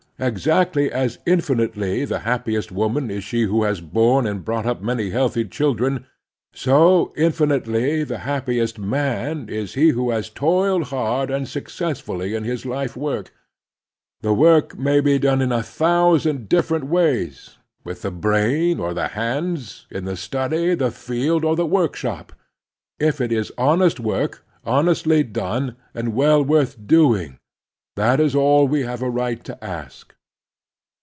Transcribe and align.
Exactly 0.19 0.91
as 0.91 1.17
infinitely 1.25 2.05
the 2.05 2.19
happiest 2.19 2.71
woman 2.71 3.09
is 3.09 3.23
she 3.23 3.41
who 3.45 3.63
has 3.63 3.81
borne 3.81 4.27
and 4.27 4.45
brought 4.45 4.67
up 4.67 4.79
many 4.79 5.09
healthy 5.09 5.43
children, 5.45 6.05
so 6.53 7.11
infi 7.17 7.47
nitely 7.49 8.07
the 8.07 8.19
happiest 8.19 8.77
man 8.77 9.49
is 9.49 9.73
he 9.73 9.89
who 9.89 10.11
has 10.11 10.29
toiled 10.29 10.89
hard 10.89 11.31
and 11.31 11.47
successfully 11.47 12.35
in 12.35 12.43
his 12.43 12.67
life 12.67 12.95
work. 12.95 13.33
The 14.21 14.31
work 14.31 14.77
may 14.77 14.99
be 14.99 15.17
done 15.17 15.41
in 15.41 15.51
a 15.51 15.63
thousand 15.63 16.47
different 16.47 16.85
ways— 16.85 17.57
^with 17.83 18.01
the 18.01 18.11
brain 18.11 18.79
or 18.79 18.93
the 18.93 19.07
hands, 19.07 19.87
in 19.89 20.05
the 20.05 20.15
study, 20.15 20.75
the 20.75 20.91
field, 20.91 21.43
or 21.43 21.55
the 21.55 21.65
workshop— 21.65 22.31
^if 23.01 23.19
it 23.21 23.31
is 23.31 23.51
honest 23.57 23.99
work, 23.99 24.45
honestly 24.63 25.23
done 25.23 25.77
and 25.95 26.13
well 26.13 26.43
worth 26.45 26.77
doing, 26.85 27.39
that 27.97 28.21
is 28.21 28.33
all 28.33 28.69
we 28.69 28.83
have 28.83 29.01
a 29.01 29.09
right 29.09 29.43
to 29.43 29.61
ask. 29.61 30.15